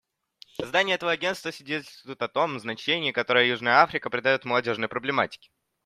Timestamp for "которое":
3.11-3.45